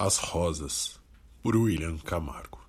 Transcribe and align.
As 0.00 0.16
Rosas, 0.16 1.00
por 1.42 1.56
William 1.56 1.98
Camargo. 1.98 2.60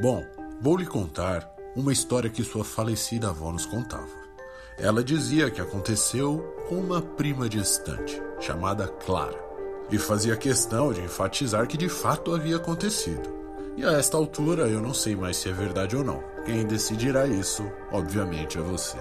Bom, 0.00 0.24
vou 0.62 0.78
lhe 0.78 0.86
contar 0.86 1.46
uma 1.76 1.92
história 1.92 2.30
que 2.30 2.42
sua 2.42 2.64
falecida 2.64 3.28
avó 3.28 3.52
nos 3.52 3.66
contava. 3.66 4.08
Ela 4.78 5.04
dizia 5.04 5.50
que 5.50 5.60
aconteceu 5.60 6.38
com 6.70 6.76
uma 6.76 7.02
prima 7.02 7.46
distante, 7.46 8.18
chamada 8.40 8.88
Clara, 8.88 9.38
e 9.90 9.98
fazia 9.98 10.38
questão 10.38 10.90
de 10.90 11.02
enfatizar 11.02 11.68
que 11.68 11.76
de 11.76 11.90
fato 11.90 12.34
havia 12.34 12.56
acontecido. 12.56 13.28
E 13.76 13.84
a 13.84 13.92
esta 13.92 14.16
altura 14.16 14.68
eu 14.68 14.80
não 14.80 14.94
sei 14.94 15.14
mais 15.14 15.36
se 15.36 15.50
é 15.50 15.52
verdade 15.52 15.94
ou 15.94 16.02
não. 16.02 16.24
Quem 16.46 16.66
decidirá 16.66 17.26
isso, 17.26 17.62
obviamente, 17.92 18.56
é 18.56 18.62
você. 18.62 18.96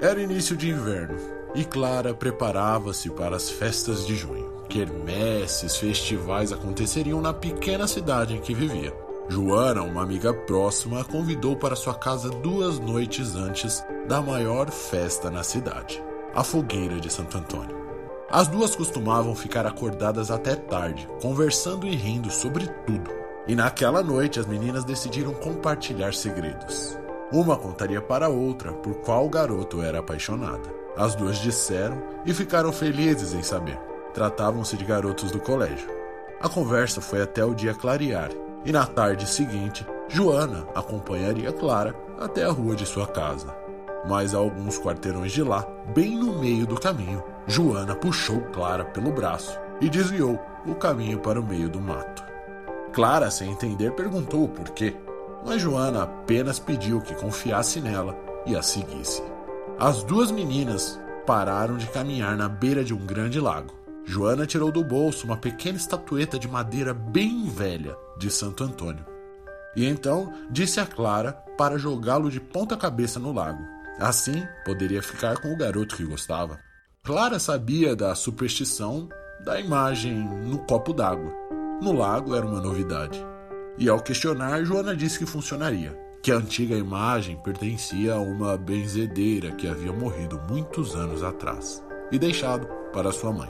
Era 0.00 0.18
início 0.18 0.56
de 0.56 0.70
inverno 0.70 1.14
e 1.54 1.62
Clara 1.62 2.14
preparava-se 2.14 3.10
para 3.10 3.36
as 3.36 3.50
festas 3.50 4.06
de 4.06 4.16
junho. 4.16 4.50
Quermesses, 4.66 5.76
festivais 5.76 6.52
aconteceriam 6.52 7.20
na 7.20 7.34
pequena 7.34 7.86
cidade 7.86 8.34
em 8.34 8.40
que 8.40 8.54
vivia. 8.54 8.94
Joana, 9.28 9.82
uma 9.82 10.02
amiga 10.02 10.32
próxima, 10.32 11.02
a 11.02 11.04
convidou 11.04 11.54
para 11.54 11.76
sua 11.76 11.94
casa 11.94 12.30
duas 12.30 12.78
noites 12.78 13.36
antes 13.36 13.84
da 14.08 14.22
maior 14.22 14.70
festa 14.70 15.30
na 15.30 15.42
cidade, 15.42 16.02
a 16.34 16.42
fogueira 16.42 16.98
de 16.98 17.12
Santo 17.12 17.36
Antônio. 17.36 17.76
As 18.30 18.48
duas 18.48 18.74
costumavam 18.74 19.34
ficar 19.34 19.66
acordadas 19.66 20.30
até 20.30 20.56
tarde, 20.56 21.06
conversando 21.20 21.86
e 21.86 21.94
rindo 21.94 22.30
sobre 22.30 22.66
tudo. 22.86 23.10
E 23.46 23.54
naquela 23.54 24.02
noite 24.02 24.40
as 24.40 24.46
meninas 24.46 24.84
decidiram 24.84 25.34
compartilhar 25.34 26.14
segredos. 26.14 26.96
Uma 27.32 27.56
contaria 27.56 28.00
para 28.02 28.26
a 28.26 28.28
outra 28.28 28.72
por 28.72 28.94
qual 28.96 29.28
garoto 29.28 29.82
era 29.82 30.00
apaixonada. 30.00 30.68
As 30.96 31.14
duas 31.14 31.38
disseram 31.38 32.02
e 32.26 32.34
ficaram 32.34 32.72
felizes 32.72 33.32
em 33.32 33.42
saber. 33.42 33.78
Tratavam-se 34.12 34.76
de 34.76 34.84
garotos 34.84 35.30
do 35.30 35.38
colégio. 35.38 35.88
A 36.40 36.48
conversa 36.48 37.00
foi 37.00 37.22
até 37.22 37.44
o 37.44 37.54
dia 37.54 37.72
clarear, 37.72 38.30
e 38.64 38.72
na 38.72 38.84
tarde 38.84 39.28
seguinte, 39.28 39.86
Joana 40.08 40.66
acompanharia 40.74 41.52
Clara 41.52 41.94
até 42.18 42.44
a 42.44 42.50
rua 42.50 42.74
de 42.74 42.84
sua 42.84 43.06
casa. 43.06 43.54
Mas 44.08 44.34
a 44.34 44.38
alguns 44.38 44.78
quarteirões 44.78 45.30
de 45.30 45.42
lá, 45.42 45.64
bem 45.94 46.16
no 46.16 46.38
meio 46.40 46.66
do 46.66 46.80
caminho, 46.80 47.22
Joana 47.46 47.94
puxou 47.94 48.40
Clara 48.52 48.84
pelo 48.84 49.12
braço 49.12 49.56
e 49.80 49.88
desviou 49.88 50.40
o 50.66 50.74
caminho 50.74 51.20
para 51.20 51.40
o 51.40 51.46
meio 51.46 51.68
do 51.68 51.80
mato. 51.80 52.24
Clara, 52.92 53.30
sem 53.30 53.52
entender, 53.52 53.92
perguntou 53.92 54.44
o 54.44 54.48
porquê, 54.48 54.96
mas 55.44 55.60
Joana 55.60 56.02
apenas 56.02 56.58
pediu 56.58 57.00
que 57.00 57.14
confiasse 57.14 57.80
nela 57.80 58.16
e 58.46 58.56
a 58.56 58.62
seguisse. 58.62 59.22
As 59.78 60.02
duas 60.02 60.30
meninas 60.30 61.00
pararam 61.26 61.76
de 61.76 61.86
caminhar 61.86 62.36
na 62.36 62.48
beira 62.48 62.84
de 62.84 62.92
um 62.92 63.04
grande 63.04 63.40
lago. 63.40 63.74
Joana 64.04 64.46
tirou 64.46 64.72
do 64.72 64.82
bolso 64.82 65.26
uma 65.26 65.36
pequena 65.36 65.76
estatueta 65.76 66.38
de 66.38 66.48
madeira 66.48 66.92
bem 66.92 67.46
velha 67.46 67.96
de 68.18 68.30
Santo 68.30 68.64
Antônio. 68.64 69.04
E 69.76 69.86
então 69.86 70.32
disse 70.50 70.80
a 70.80 70.86
Clara 70.86 71.32
para 71.56 71.78
jogá-lo 71.78 72.30
de 72.30 72.40
ponta 72.40 72.76
cabeça 72.76 73.20
no 73.20 73.32
lago. 73.32 73.62
Assim 73.98 74.42
poderia 74.64 75.02
ficar 75.02 75.40
com 75.40 75.52
o 75.52 75.56
garoto 75.56 75.96
que 75.96 76.04
gostava. 76.04 76.58
Clara 77.04 77.38
sabia 77.38 77.94
da 77.94 78.14
superstição 78.14 79.08
da 79.44 79.60
imagem 79.60 80.14
no 80.14 80.58
copo 80.58 80.92
d'água 80.92 81.40
no 81.80 81.92
lago 81.92 82.36
era 82.36 82.44
uma 82.44 82.60
novidade. 82.60 83.24
E 83.80 83.88
ao 83.88 83.98
questionar, 83.98 84.62
Joana 84.62 84.94
disse 84.94 85.18
que 85.18 85.24
funcionaria, 85.24 85.98
que 86.22 86.30
a 86.30 86.36
antiga 86.36 86.76
imagem 86.76 87.38
pertencia 87.42 88.12
a 88.12 88.20
uma 88.20 88.54
benzedeira 88.54 89.52
que 89.52 89.66
havia 89.66 89.90
morrido 89.90 90.38
muitos 90.50 90.94
anos 90.94 91.22
atrás 91.22 91.82
e 92.12 92.18
deixado 92.18 92.68
para 92.92 93.10
sua 93.10 93.32
mãe. 93.32 93.48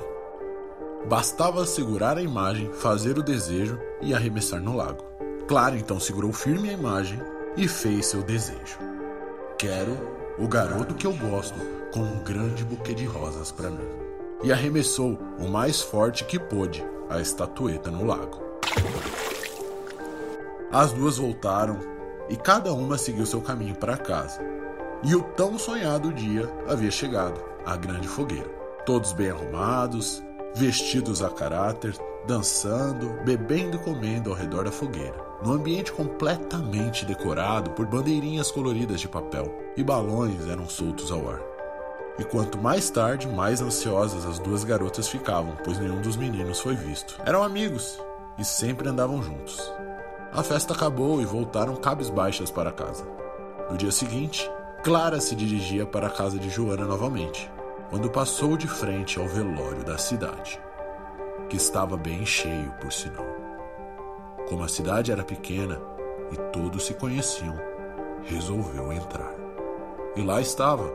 Bastava 1.08 1.66
segurar 1.66 2.16
a 2.16 2.22
imagem, 2.22 2.72
fazer 2.72 3.18
o 3.18 3.24
desejo 3.24 3.76
e 4.00 4.14
arremessar 4.14 4.60
no 4.60 4.76
lago. 4.76 5.02
Clara 5.48 5.76
então 5.76 5.98
segurou 5.98 6.32
firme 6.32 6.70
a 6.70 6.74
imagem 6.74 7.20
e 7.56 7.66
fez 7.66 8.06
seu 8.06 8.22
desejo. 8.22 8.78
Quero 9.58 9.98
o 10.38 10.46
garoto 10.46 10.94
que 10.94 11.08
eu 11.08 11.12
gosto 11.12 11.58
com 11.92 12.02
um 12.02 12.22
grande 12.22 12.62
buquê 12.62 12.94
de 12.94 13.04
rosas 13.04 13.50
para 13.50 13.68
mim. 13.68 13.88
E 14.44 14.52
arremessou 14.52 15.18
o 15.40 15.48
mais 15.48 15.82
forte 15.82 16.24
que 16.24 16.38
pôde 16.38 16.84
a 17.08 17.20
estatueta 17.20 17.90
no 17.90 18.06
lago. 18.06 18.40
As 20.72 20.92
duas 20.92 21.18
voltaram 21.18 21.78
e 22.28 22.36
cada 22.36 22.72
uma 22.72 22.96
seguiu 22.96 23.26
seu 23.26 23.40
caminho 23.40 23.74
para 23.74 23.96
casa. 23.96 24.40
E 25.02 25.16
o 25.16 25.22
tão 25.22 25.58
sonhado 25.58 26.12
dia 26.12 26.48
havia 26.68 26.92
chegado 26.92 27.42
a 27.66 27.76
grande 27.76 28.06
fogueira. 28.06 28.48
Todos 28.86 29.12
bem 29.12 29.30
arrumados, 29.30 30.22
vestidos 30.54 31.22
a 31.22 31.30
caráter, 31.30 31.96
dançando, 32.24 33.18
bebendo 33.24 33.76
e 33.76 33.80
comendo 33.80 34.30
ao 34.30 34.36
redor 34.36 34.64
da 34.64 34.70
fogueira, 34.70 35.16
num 35.42 35.54
ambiente 35.54 35.90
completamente 35.90 37.04
decorado 37.04 37.72
por 37.72 37.86
bandeirinhas 37.86 38.52
coloridas 38.52 39.00
de 39.00 39.08
papel 39.08 39.52
e 39.76 39.82
balões 39.82 40.46
eram 40.46 40.68
soltos 40.68 41.10
ao 41.10 41.28
ar. 41.28 41.40
E 42.16 42.24
quanto 42.24 42.58
mais 42.58 42.90
tarde, 42.90 43.26
mais 43.26 43.60
ansiosas 43.60 44.24
as 44.24 44.38
duas 44.38 44.62
garotas 44.62 45.08
ficavam, 45.08 45.56
pois 45.64 45.78
nenhum 45.78 46.00
dos 46.00 46.16
meninos 46.16 46.60
foi 46.60 46.76
visto. 46.76 47.20
Eram 47.24 47.42
amigos 47.42 47.98
e 48.38 48.44
sempre 48.44 48.88
andavam 48.88 49.20
juntos. 49.20 49.58
A 50.32 50.44
festa 50.44 50.72
acabou 50.74 51.20
e 51.20 51.24
voltaram 51.24 51.74
cabisbaixas 51.74 52.52
para 52.52 52.70
casa. 52.70 53.04
No 53.68 53.76
dia 53.76 53.90
seguinte, 53.90 54.48
Clara 54.84 55.20
se 55.20 55.34
dirigia 55.34 55.84
para 55.84 56.06
a 56.06 56.10
casa 56.10 56.38
de 56.38 56.48
Joana 56.48 56.84
novamente, 56.84 57.50
quando 57.90 58.08
passou 58.08 58.56
de 58.56 58.68
frente 58.68 59.18
ao 59.18 59.26
velório 59.26 59.84
da 59.84 59.98
cidade, 59.98 60.60
que 61.48 61.56
estava 61.56 61.96
bem 61.96 62.24
cheio, 62.24 62.72
por 62.80 62.92
sinal. 62.92 63.26
Como 64.48 64.62
a 64.62 64.68
cidade 64.68 65.10
era 65.10 65.24
pequena 65.24 65.80
e 66.30 66.36
todos 66.52 66.86
se 66.86 66.94
conheciam, 66.94 67.58
resolveu 68.22 68.92
entrar. 68.92 69.34
E 70.14 70.22
lá 70.22 70.40
estava 70.40 70.92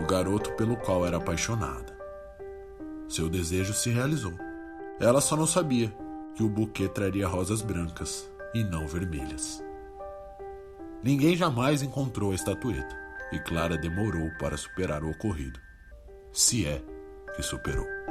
o 0.00 0.06
garoto 0.06 0.50
pelo 0.52 0.78
qual 0.78 1.04
era 1.04 1.18
apaixonada. 1.18 1.94
Seu 3.06 3.28
desejo 3.28 3.74
se 3.74 3.90
realizou. 3.90 4.32
Ela 4.98 5.20
só 5.20 5.36
não 5.36 5.46
sabia 5.46 5.94
que 6.34 6.42
o 6.42 6.48
buquê 6.48 6.88
traria 6.88 7.28
rosas 7.28 7.60
brancas 7.60 8.31
e 8.54 8.62
não 8.64 8.86
vermelhas. 8.86 9.62
Ninguém 11.02 11.36
jamais 11.36 11.82
encontrou 11.82 12.32
a 12.32 12.34
estatueta 12.34 12.96
e 13.32 13.38
Clara 13.40 13.76
demorou 13.76 14.30
para 14.38 14.56
superar 14.56 15.02
o 15.02 15.10
ocorrido. 15.10 15.58
Se 16.32 16.66
é 16.66 16.82
que 17.34 17.42
superou. 17.42 18.01